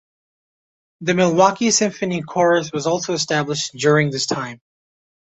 The 1.01 1.13
Milwaukee 1.13 1.69
Symphony 1.69 2.23
Chorus 2.23 2.71
was 2.73 2.87
also 2.87 3.13
established 3.13 3.73
during 3.77 4.09
this 4.09 4.25
time. 4.25 4.59